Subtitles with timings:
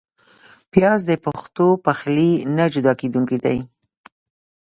[0.71, 3.57] پیاز د پښتو پخلي نه جدا کېدونکی دی